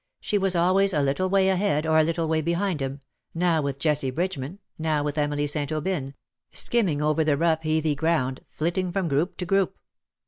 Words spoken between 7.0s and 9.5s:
over the rough heathy ground, flitting from group to